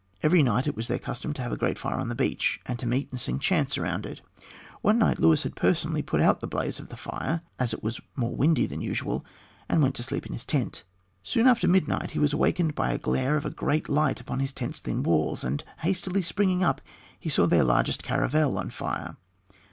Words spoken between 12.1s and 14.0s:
he was awakened by a glare of a great